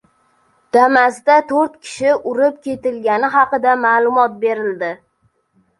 Damas"da 0.77 1.35
to‘rt 1.51 1.77
kishi 1.85 2.15
urib 2.33 2.59
ketilgani 2.65 3.33
haqida 3.39 3.79
ma’lumot 3.87 4.43
berildi 4.47 4.93